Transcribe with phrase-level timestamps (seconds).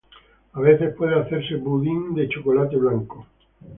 [0.53, 3.27] A veces puede hacerse budín de chocolate blanco.